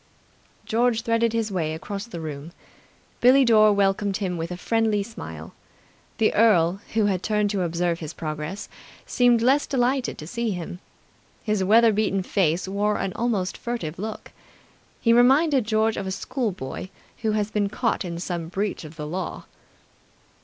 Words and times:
George 0.65 1.03
threaded 1.03 1.31
his 1.31 1.51
way 1.51 1.75
across 1.75 2.07
the 2.07 2.19
room. 2.19 2.53
Billie 3.19 3.45
Dore 3.45 3.71
welcomed 3.71 4.17
him 4.17 4.35
with 4.35 4.49
a 4.49 4.57
friendly 4.57 5.03
smile. 5.03 5.53
The 6.17 6.33
earl, 6.33 6.81
who 6.95 7.05
had 7.05 7.21
turned 7.21 7.51
to 7.51 7.61
observe 7.61 7.99
his 7.99 8.11
progress, 8.15 8.67
seemed 9.05 9.43
less 9.43 9.67
delighted 9.67 10.17
to 10.17 10.25
see 10.25 10.49
him. 10.53 10.79
His 11.43 11.63
weather 11.63 11.93
beaten 11.93 12.23
face 12.23 12.67
wore 12.67 12.97
an 12.97 13.13
almost 13.13 13.55
furtive 13.55 13.99
look. 13.99 14.31
He 14.99 15.13
reminded 15.13 15.65
George 15.65 15.97
of 15.97 16.07
a 16.07 16.11
schoolboy 16.11 16.87
who 17.21 17.33
has 17.33 17.51
been 17.51 17.69
caught 17.69 18.03
in 18.03 18.17
some 18.19 18.47
breach 18.47 18.83
of 18.83 18.95
the 18.95 19.05
law. 19.05 19.45